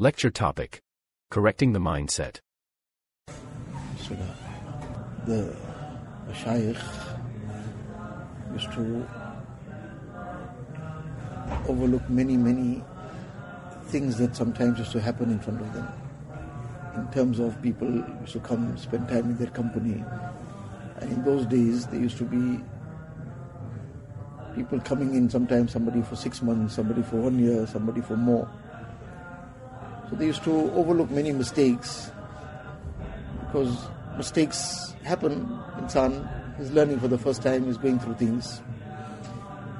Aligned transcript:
Lecture 0.00 0.30
topic 0.30 0.80
Correcting 1.28 1.72
the 1.72 1.80
Mindset. 1.80 2.38
The 5.26 5.52
shaykh 6.32 6.76
used 8.52 8.70
to 8.74 9.04
overlook 11.66 12.08
many, 12.08 12.36
many 12.36 12.84
things 13.86 14.18
that 14.18 14.36
sometimes 14.36 14.78
used 14.78 14.92
to 14.92 15.00
happen 15.00 15.32
in 15.32 15.40
front 15.40 15.60
of 15.62 15.72
them. 15.72 15.88
In 16.94 17.08
terms 17.10 17.40
of 17.40 17.60
people 17.60 17.90
used 18.20 18.34
to 18.34 18.38
come 18.38 18.76
spend 18.76 19.08
time 19.08 19.24
in 19.30 19.36
their 19.36 19.50
company. 19.50 20.04
And 21.00 21.12
in 21.12 21.24
those 21.24 21.44
days, 21.44 21.88
there 21.88 21.98
used 21.98 22.18
to 22.18 22.24
be 22.24 22.62
people 24.54 24.78
coming 24.78 25.16
in, 25.16 25.28
sometimes 25.28 25.72
somebody 25.72 26.02
for 26.02 26.14
six 26.14 26.40
months, 26.40 26.74
somebody 26.76 27.02
for 27.02 27.16
one 27.16 27.40
year, 27.40 27.66
somebody 27.66 28.00
for 28.00 28.16
more. 28.16 28.48
So 30.10 30.16
they 30.16 30.26
used 30.26 30.42
to 30.44 30.52
overlook 30.72 31.10
many 31.10 31.32
mistakes 31.32 32.10
because 33.46 33.88
mistakes 34.16 34.94
happen. 35.04 35.46
Insan 35.78 36.26
is 36.60 36.72
learning 36.72 37.00
for 37.00 37.08
the 37.08 37.18
first 37.18 37.42
time, 37.42 37.68
is 37.68 37.78
going 37.78 37.98
through 37.98 38.14
things. 38.14 38.62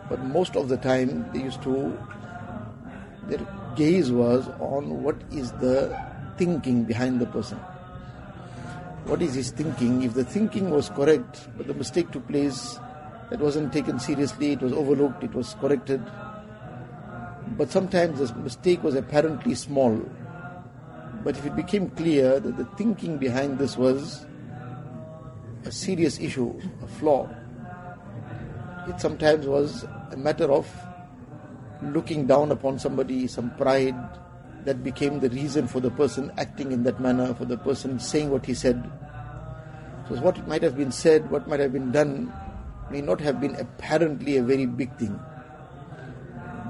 But 0.09 0.25
most 0.25 0.56
of 0.56 0.69
the 0.69 0.77
time, 0.77 1.30
they 1.33 1.43
used 1.43 1.62
to, 1.62 1.97
their 3.29 3.47
gaze 3.77 4.11
was 4.11 4.48
on 4.59 5.03
what 5.03 5.17
is 5.30 5.53
the 5.53 5.95
thinking 6.37 6.84
behind 6.84 7.20
the 7.20 7.27
person. 7.27 7.59
What 9.05 9.23
is 9.23 9.34
his 9.34 9.51
thinking? 9.51 10.03
If 10.03 10.15
the 10.15 10.25
thinking 10.25 10.70
was 10.70 10.89
correct, 10.91 11.48
but 11.56 11.67
the 11.67 11.75
mistake 11.75 12.11
took 12.11 12.27
place, 12.29 12.79
that 13.31 13.41
wasn't 13.41 13.73
taken 13.73 13.98
seriously, 13.98 14.53
it 14.53 14.61
was 14.61 14.73
overlooked, 14.73 15.23
it 15.25 15.34
was 15.34 15.55
corrected. 15.61 16.03
But 17.59 17.73
sometimes 17.73 18.21
the 18.21 18.33
mistake 18.37 18.85
was 18.85 18.95
apparently 18.95 19.57
small. 19.57 20.01
But 21.25 21.37
if 21.37 21.45
it 21.45 21.57
became 21.57 21.91
clear 21.91 22.39
that 22.39 22.57
the 22.57 22.65
thinking 22.77 23.19
behind 23.19 23.59
this 23.59 23.77
was 23.77 24.25
a 25.64 25.73
serious 25.73 26.20
issue, 26.20 26.55
a 26.84 26.86
flaw, 26.86 27.29
it 28.86 29.01
sometimes 29.01 29.47
was 29.47 29.84
a 30.12 30.17
matter 30.17 30.51
of 30.51 30.70
looking 31.83 32.27
down 32.29 32.53
upon 32.53 32.79
somebody, 32.79 33.27
some 33.27 33.51
pride 33.56 33.97
that 34.64 34.84
became 34.84 35.19
the 35.19 35.31
reason 35.31 35.67
for 35.67 35.81
the 35.81 35.91
person 35.91 36.33
acting 36.39 36.70
in 36.70 36.84
that 36.84 37.01
manner, 37.01 37.34
for 37.34 37.45
the 37.45 37.59
person 37.59 37.98
saying 37.98 38.31
what 38.31 38.47
he 38.47 38.55
said. 38.55 38.89
So 40.09 40.14
what 40.20 40.47
might 40.47 40.62
have 40.62 40.77
been 40.77 40.92
said, 40.92 41.29
what 41.29 41.48
might 41.48 41.61
have 41.61 41.73
been 41.73 41.91
done, 41.91 42.33
may 42.91 43.01
not 43.01 43.20
have 43.20 43.41
been 43.41 43.56
apparently 43.56 44.36
a 44.36 44.42
very 44.42 44.64
big 44.64 44.97
thing. 44.97 45.19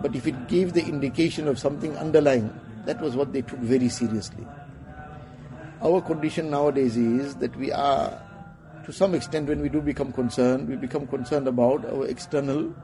But 0.02 0.14
if 0.14 0.26
it 0.26 0.48
gave 0.48 0.72
the 0.72 0.84
indication 0.84 1.48
of 1.48 1.58
something 1.58 1.96
underlying, 1.96 2.52
that 2.86 3.00
was 3.00 3.16
what 3.16 3.32
they 3.32 3.42
took 3.42 3.58
very 3.58 3.88
seriously. 3.88 4.46
Our 5.82 6.00
condition 6.00 6.50
nowadays 6.50 6.96
is 6.96 7.36
that 7.36 7.54
we 7.56 7.72
are, 7.72 8.20
to 8.84 8.92
some 8.92 9.14
extent, 9.14 9.48
when 9.48 9.60
we 9.60 9.68
do 9.68 9.80
become 9.80 10.12
concerned, 10.12 10.68
we 10.68 10.76
become 10.76 11.06
concerned 11.06 11.46
about 11.46 11.84
our 11.84 12.06
external 12.06 12.74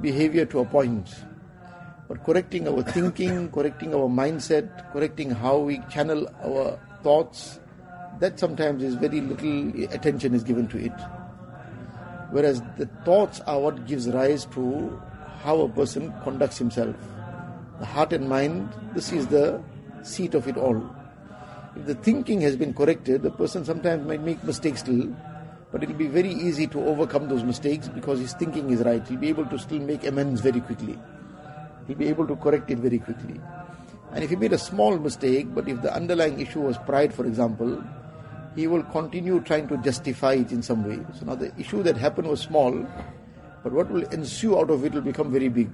behavior 0.00 0.44
to 0.46 0.60
a 0.60 0.64
point. 0.64 1.14
But 2.08 2.24
correcting 2.24 2.68
our 2.68 2.82
thinking, 2.82 3.50
correcting 3.52 3.94
our 3.94 4.08
mindset, 4.08 4.92
correcting 4.92 5.30
how 5.30 5.58
we 5.58 5.80
channel 5.90 6.28
our 6.42 6.78
thoughts, 7.02 7.60
that 8.20 8.38
sometimes 8.38 8.82
is 8.82 8.94
very 8.94 9.20
little 9.20 9.84
attention 9.92 10.34
is 10.34 10.42
given 10.44 10.68
to 10.68 10.78
it. 10.78 10.92
Whereas 12.30 12.62
the 12.76 12.86
thoughts 13.04 13.40
are 13.40 13.58
what 13.58 13.86
gives 13.86 14.08
rise 14.08 14.44
to 14.46 15.00
how 15.42 15.60
a 15.60 15.68
person 15.68 16.12
conducts 16.22 16.58
himself. 16.58 16.94
The 17.78 17.86
heart 17.86 18.12
and 18.12 18.28
mind, 18.28 18.72
this 18.94 19.12
is 19.12 19.26
the 19.28 19.62
seat 20.02 20.34
of 20.34 20.46
it 20.46 20.56
all. 20.56 20.82
If 21.76 21.86
the 21.86 21.94
thinking 21.94 22.40
has 22.42 22.56
been 22.56 22.74
corrected, 22.74 23.22
the 23.22 23.30
person 23.30 23.64
sometimes 23.64 24.06
might 24.06 24.22
make 24.22 24.42
mistakes 24.44 24.80
still, 24.80 25.14
but 25.72 25.82
it'll 25.82 25.94
be 25.94 26.08
very 26.08 26.30
easy 26.30 26.66
to 26.66 26.80
overcome 26.80 27.28
those 27.28 27.44
mistakes 27.44 27.88
because 27.88 28.18
his 28.18 28.34
thinking 28.34 28.70
is 28.70 28.80
right. 28.80 29.06
He'll 29.06 29.18
be 29.18 29.28
able 29.28 29.46
to 29.46 29.58
still 29.58 29.80
make 29.80 30.04
amends 30.04 30.40
very 30.40 30.60
quickly. 30.60 30.98
He'll 31.86 31.96
be 31.96 32.08
able 32.08 32.26
to 32.26 32.36
correct 32.36 32.70
it 32.70 32.78
very 32.78 32.98
quickly. 32.98 33.40
And 34.12 34.24
if 34.24 34.30
he 34.30 34.36
made 34.36 34.52
a 34.52 34.58
small 34.58 34.98
mistake, 34.98 35.54
but 35.54 35.68
if 35.68 35.80
the 35.82 35.94
underlying 35.94 36.40
issue 36.40 36.60
was 36.60 36.76
pride, 36.78 37.14
for 37.14 37.24
example, 37.24 37.82
he 38.56 38.66
will 38.66 38.82
continue 38.82 39.40
trying 39.40 39.68
to 39.68 39.76
justify 39.78 40.32
it 40.34 40.50
in 40.50 40.62
some 40.62 40.84
way. 40.84 40.98
So 41.18 41.26
now 41.26 41.36
the 41.36 41.52
issue 41.56 41.82
that 41.84 41.96
happened 41.96 42.26
was 42.26 42.40
small, 42.40 42.86
but 43.62 43.72
what 43.72 43.90
will 43.90 44.04
ensue 44.08 44.58
out 44.58 44.70
of 44.70 44.84
it 44.84 44.92
will 44.92 45.00
become 45.00 45.30
very 45.30 45.48
big. 45.48 45.70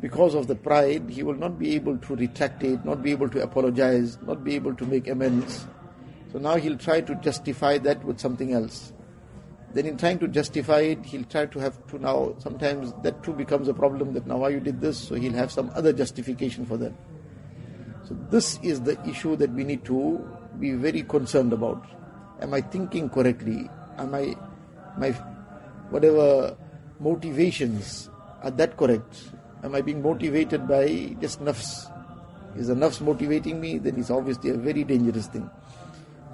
Because 0.00 0.34
of 0.34 0.48
the 0.48 0.54
pride, 0.54 1.08
he 1.08 1.22
will 1.22 1.34
not 1.34 1.58
be 1.58 1.74
able 1.74 1.96
to 1.98 2.16
retract 2.16 2.62
it, 2.62 2.84
not 2.84 3.02
be 3.02 3.10
able 3.12 3.28
to 3.30 3.42
apologize, 3.42 4.18
not 4.22 4.44
be 4.44 4.54
able 4.54 4.74
to 4.74 4.84
make 4.84 5.08
amends. 5.08 5.66
So 6.32 6.38
now 6.38 6.56
he'll 6.56 6.76
try 6.76 7.00
to 7.00 7.14
justify 7.16 7.78
that 7.78 8.04
with 8.04 8.18
something 8.18 8.52
else. 8.52 8.92
Then 9.72 9.86
in 9.86 9.96
trying 9.96 10.18
to 10.20 10.28
justify 10.28 10.80
it, 10.80 11.04
he'll 11.04 11.24
try 11.24 11.46
to 11.46 11.58
have 11.58 11.84
to 11.88 11.98
now, 11.98 12.34
sometimes 12.38 12.92
that 13.02 13.22
too 13.22 13.32
becomes 13.32 13.66
a 13.68 13.74
problem 13.74 14.12
that 14.14 14.26
now 14.26 14.38
why 14.38 14.50
you 14.50 14.60
did 14.60 14.80
this, 14.80 14.98
so 14.98 15.14
he'll 15.14 15.32
have 15.32 15.50
some 15.50 15.70
other 15.74 15.92
justification 15.92 16.66
for 16.66 16.76
that. 16.76 16.92
So 18.02 18.16
this 18.30 18.58
is 18.62 18.82
the 18.82 19.00
issue 19.08 19.36
that 19.36 19.50
we 19.50 19.64
need 19.64 19.84
to 19.86 20.24
be 20.60 20.72
very 20.72 21.02
concerned 21.02 21.52
about. 21.52 21.84
Am 22.40 22.52
I 22.52 22.60
thinking 22.60 23.08
correctly? 23.08 23.70
Am 23.96 24.14
I, 24.14 24.36
my, 24.98 25.10
whatever 25.90 26.56
motivations, 27.00 28.10
are 28.42 28.50
that 28.52 28.76
correct? 28.76 29.30
Am 29.62 29.74
I 29.74 29.80
being 29.80 30.02
motivated 30.02 30.68
by 30.68 31.16
just 31.20 31.42
nafs? 31.42 31.90
Is 32.56 32.68
the 32.68 32.74
nafs 32.74 33.00
motivating 33.00 33.60
me? 33.60 33.78
Then 33.78 33.98
it's 33.98 34.10
obviously 34.10 34.50
a 34.50 34.54
very 34.54 34.84
dangerous 34.84 35.26
thing. 35.26 35.50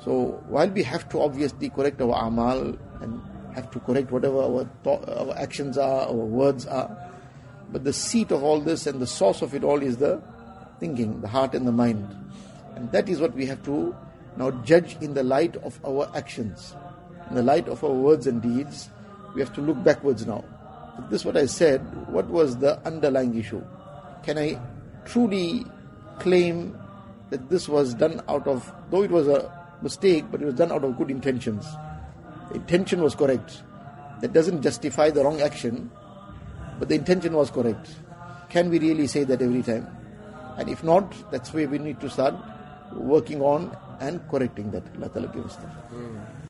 So 0.05 0.43
while 0.49 0.69
we 0.69 0.83
have 0.83 1.09
to 1.11 1.21
obviously 1.21 1.71
correct 1.71 2.01
our 2.01 2.27
amal 2.27 2.77
and 3.01 3.23
have 3.55 3.71
to 3.73 3.81
correct 3.81 4.11
whatever 4.11 4.43
our, 4.43 4.69
thought, 4.83 5.09
our 5.09 5.37
actions 5.37 5.77
are, 5.77 6.09
our 6.09 6.13
words 6.13 6.67
are, 6.67 6.91
but 7.71 7.85
the 7.85 7.93
seat 7.93 8.31
of 8.31 8.43
all 8.43 8.61
this 8.61 8.87
and 8.87 9.01
the 9.01 9.07
source 9.07 9.43
of 9.43 9.55
it 9.55 9.63
all 9.63 9.83
is 9.83 9.99
the 9.99 10.21
thinking, 10.79 11.21
the 11.21 11.29
heart 11.29 11.55
and 11.55 11.67
the 11.67 11.73
mind. 11.73 12.17
And 12.75 12.91
that 12.93 13.09
is 13.09 13.21
what 13.21 13.35
we 13.35 13.47
have 13.47 13.63
to 13.65 13.95
now 14.37 14.51
judge 14.51 14.97
in 15.01 15.15
the 15.15 15.23
light 15.23 15.57
of 15.57 15.79
our 15.85 16.11
actions, 16.17 16.75
in 17.29 17.37
the 17.37 17.43
light 17.43 17.69
of 17.69 17.85
our 17.85 17.91
words 17.93 18.27
and 18.27 18.41
deeds. 18.41 18.91
We 19.35 19.41
have 19.41 19.53
to 19.55 19.61
look 19.61 19.83
backwards 19.83 20.27
now. 20.27 20.45
This 21.09 21.23
is 21.23 21.25
what 21.25 21.37
I 21.37 21.47
said. 21.47 21.81
What 22.09 22.27
was 22.27 22.59
the 22.59 22.79
underlying 22.87 23.37
issue? 23.37 23.63
Can 24.23 24.39
I 24.39 24.61
truly 25.05 25.65
claim 26.19 26.77
that 27.31 27.49
this 27.49 27.69
was 27.69 27.95
done 27.95 28.23
out 28.29 28.47
of, 28.47 28.73
though 28.91 29.03
it 29.03 29.11
was 29.11 29.29
a 29.29 29.51
mistake, 29.83 30.25
but 30.31 30.43
it 30.43 30.45
was 30.45 30.55
done 30.55 30.73
out 30.73 30.85
of 30.85 30.97
good 30.99 31.11
intentions? 31.11 31.65
The 32.51 32.57
intention 32.57 33.03
was 33.03 33.15
correct. 33.15 33.63
That 34.21 34.33
doesn't 34.33 34.63
justify 34.63 35.11
the 35.11 35.25
wrong 35.25 35.41
action, 35.41 35.91
but 36.79 36.89
the 36.89 36.97
intention 36.97 37.33
was 37.33 37.51
correct. 37.51 37.89
Can 38.51 38.69
we 38.69 38.79
really 38.79 39.07
say 39.07 39.25
that 39.25 39.41
every 39.41 39.63
time? 39.63 39.87
And 40.59 40.69
if 40.69 40.85
not, 40.85 41.15
that's 41.31 41.55
where 41.55 41.69
we 41.69 41.79
need 41.79 42.01
to 42.01 42.11
start 42.11 42.35
working 42.93 43.41
on 43.41 43.75
and 44.01 44.21
correcting 44.29 44.71
that. 44.73 44.83
Allah 44.97 45.09
that. 45.09 46.50